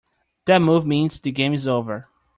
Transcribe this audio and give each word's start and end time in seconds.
That 0.45 0.63
move 0.63 0.87
means 0.87 1.19
the 1.19 1.31
game 1.31 1.53
is 1.53 1.67
over. 1.67 2.07